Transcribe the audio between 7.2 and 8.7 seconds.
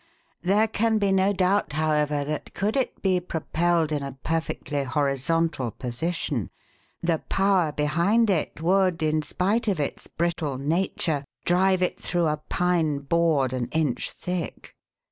power behind it